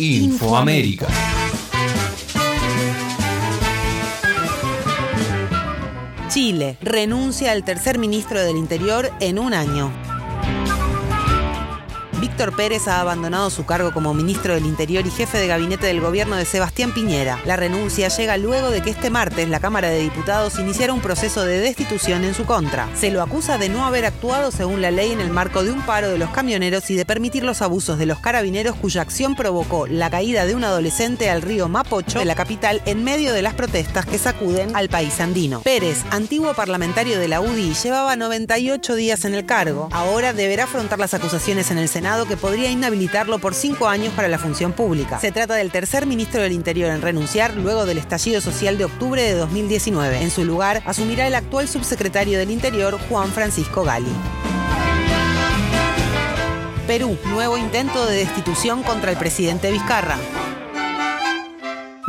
[0.00, 1.08] Infoamérica.
[6.28, 10.09] Chile renuncia al tercer ministro del Interior en un año.
[12.20, 16.02] Víctor Pérez ha abandonado su cargo como ministro del Interior y jefe de gabinete del
[16.02, 17.40] gobierno de Sebastián Piñera.
[17.46, 21.46] La renuncia llega luego de que este martes la Cámara de Diputados iniciara un proceso
[21.46, 22.94] de destitución en su contra.
[22.94, 25.80] Se lo acusa de no haber actuado según la ley en el marco de un
[25.80, 29.86] paro de los camioneros y de permitir los abusos de los carabineros cuya acción provocó
[29.86, 33.54] la caída de un adolescente al río Mapocho de la capital en medio de las
[33.54, 35.62] protestas que sacuden al país andino.
[35.62, 39.88] Pérez, antiguo parlamentario de la UDI, llevaba 98 días en el cargo.
[39.90, 44.28] Ahora deberá afrontar las acusaciones en el Senado que podría inhabilitarlo por cinco años para
[44.28, 45.20] la función pública.
[45.20, 49.22] Se trata del tercer ministro del Interior en renunciar luego del estallido social de octubre
[49.22, 50.20] de 2019.
[50.20, 54.10] En su lugar, asumirá el actual subsecretario del Interior, Juan Francisco Gali.
[56.88, 60.16] Perú, nuevo intento de destitución contra el presidente Vizcarra.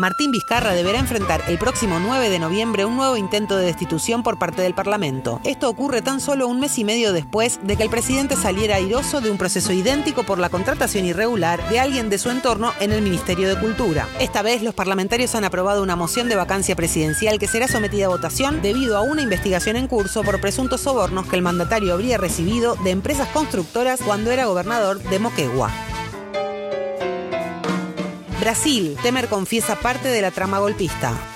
[0.02, 4.40] Martín Vizcarra deberá enfrentar el próximo 9 de noviembre un nuevo intento de destitución por
[4.40, 5.40] parte del Parlamento.
[5.44, 9.22] Esto ocurre tan solo un mes y medio después de que el presidente saliera airoso
[9.22, 13.04] de un proceso idéntico por la contratación irregular de alguien de su entorno en el
[13.04, 14.08] Ministerio de Cultura.
[14.20, 18.10] Esta vez los parlamentarios han aprobado una moción de vacancia presidencial que será sometida a
[18.10, 22.76] votación debido a una investigación en curso por presuntos sobornos que el mandatario habría recibido
[22.78, 25.72] de empresas constructoras cuando era gobernador de Moquegua.
[28.42, 31.31] Brasil, Temer confiesa parte de la trama golpista.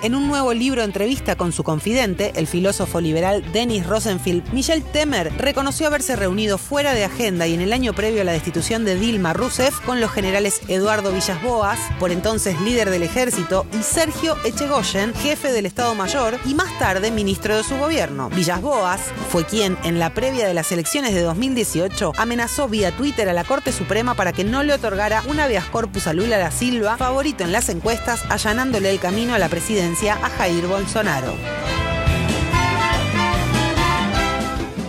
[0.00, 5.32] En un nuevo libro entrevista con su confidente, el filósofo liberal Denis Rosenfield, Michel Temer
[5.36, 8.94] reconoció haberse reunido fuera de agenda y en el año previo a la destitución de
[8.94, 14.36] Dilma Rousseff con los generales Eduardo Villas Boas, por entonces líder del ejército, y Sergio
[14.44, 18.30] Echegoyen, jefe del Estado Mayor y más tarde ministro de su gobierno.
[18.30, 23.28] Villas Boas fue quien, en la previa de las elecciones de 2018, amenazó vía Twitter
[23.28, 26.52] a la Corte Suprema para que no le otorgara un habeas corpus a Lula da
[26.52, 31.34] Silva, favorito en las encuestas, allanándole el camino a la presidencia a Jair Bolsonaro.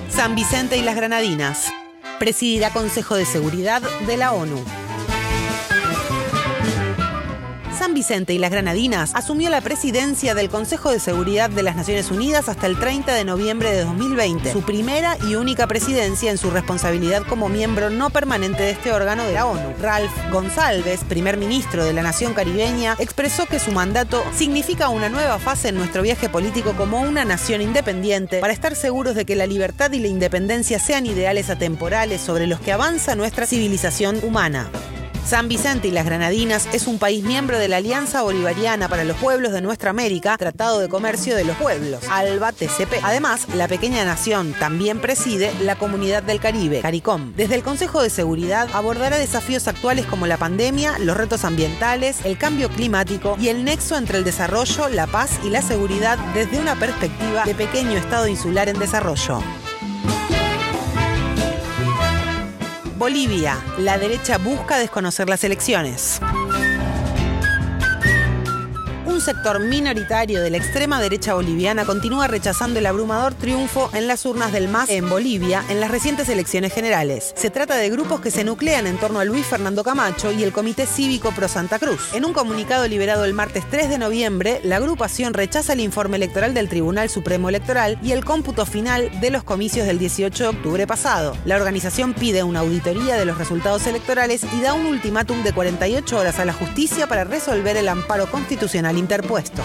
[0.09, 1.71] San Vicente y las Granadinas.
[2.19, 4.61] Presidirá Consejo de Seguridad de la ONU.
[7.79, 12.11] San Vicente y las Granadinas asumió la presidencia del Consejo de Seguridad de las Naciones
[12.11, 16.51] Unidas hasta el 30 de noviembre de 2020, su primera y única presidencia en su
[16.51, 19.75] responsabilidad como miembro no permanente de este órgano de la ONU.
[19.81, 25.39] Ralph González, primer ministro de la nación caribeña, expresó que su mandato significa una nueva
[25.39, 29.47] fase en nuestro viaje político como una nación independiente para estar seguros de que la
[29.47, 34.69] libertad y la independencia sean ideales atemporales sobre los que avanza nuestra civilización humana.
[35.29, 39.15] San Vicente y las Granadinas es un país miembro de la Alianza Bolivariana para los
[39.17, 42.95] Pueblos de Nuestra América, Tratado de Comercio de los Pueblos, ALBA TCP.
[43.03, 47.33] Además, la pequeña nación también preside la Comunidad del Caribe, CARICOM.
[47.35, 52.39] Desde el Consejo de Seguridad abordará desafíos actuales como la pandemia, los retos ambientales, el
[52.39, 56.73] cambio climático y el nexo entre el desarrollo, la paz y la seguridad desde una
[56.73, 59.43] perspectiva de pequeño Estado insular en desarrollo.
[63.09, 63.57] Bolivia.
[63.79, 66.21] La derecha busca desconocer las elecciones
[69.19, 74.25] un sector minoritario de la extrema derecha boliviana continúa rechazando el abrumador triunfo en las
[74.25, 77.33] urnas del MAS en Bolivia en las recientes elecciones generales.
[77.35, 80.53] Se trata de grupos que se nuclean en torno a Luis Fernando Camacho y el
[80.53, 82.13] Comité Cívico Pro Santa Cruz.
[82.13, 86.53] En un comunicado liberado el martes 3 de noviembre, la agrupación rechaza el informe electoral
[86.53, 90.87] del Tribunal Supremo Electoral y el cómputo final de los comicios del 18 de octubre
[90.87, 91.35] pasado.
[91.43, 96.17] La organización pide una auditoría de los resultados electorales y da un ultimátum de 48
[96.17, 98.97] horas a la justicia para resolver el amparo constitucional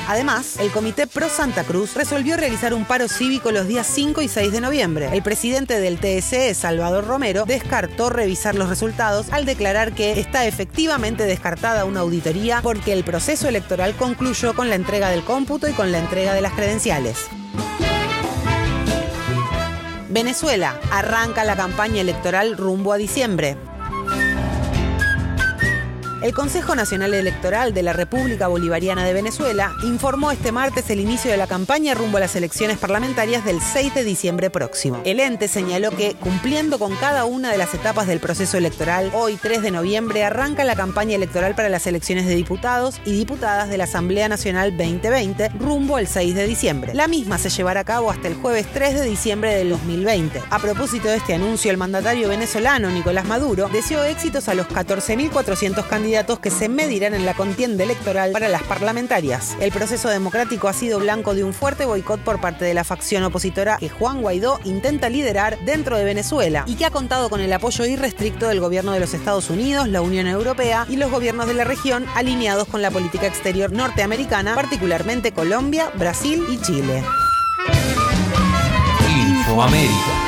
[0.08, 4.28] Además, el Comité Pro Santa Cruz resolvió realizar un paro cívico los días 5 y
[4.28, 5.10] 6 de noviembre.
[5.12, 11.26] El presidente del TSE, Salvador Romero, descartó revisar los resultados al declarar que está efectivamente
[11.26, 15.92] descartada una auditoría porque el proceso electoral concluyó con la entrega del cómputo y con
[15.92, 17.28] la entrega de las credenciales.
[20.08, 23.56] Venezuela arranca la campaña electoral rumbo a diciembre.
[26.24, 31.30] El Consejo Nacional Electoral de la República Bolivariana de Venezuela informó este martes el inicio
[31.30, 35.02] de la campaña rumbo a las elecciones parlamentarias del 6 de diciembre próximo.
[35.04, 39.36] El ente señaló que, cumpliendo con cada una de las etapas del proceso electoral, hoy
[39.36, 43.76] 3 de noviembre arranca la campaña electoral para las elecciones de diputados y diputadas de
[43.76, 46.94] la Asamblea Nacional 2020 rumbo al 6 de diciembre.
[46.94, 50.40] La misma se llevará a cabo hasta el jueves 3 de diciembre del 2020.
[50.48, 55.86] A propósito de este anuncio, el mandatario venezolano Nicolás Maduro deseó éxitos a los 14.400
[55.86, 59.56] candidatos candidatos que se medirán en la contienda electoral para las parlamentarias.
[59.58, 63.24] El proceso democrático ha sido blanco de un fuerte boicot por parte de la facción
[63.24, 67.52] opositora que Juan Guaidó intenta liderar dentro de Venezuela y que ha contado con el
[67.52, 71.54] apoyo irrestricto del gobierno de los Estados Unidos, la Unión Europea y los gobiernos de
[71.54, 77.02] la región alineados con la política exterior norteamericana, particularmente Colombia, Brasil y Chile.
[79.10, 80.23] Infoamérica.